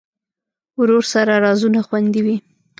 ورور 0.79 1.03
سره 1.13 1.33
رازونه 1.45 1.79
خوندي 1.87 2.21
وي. 2.25 2.35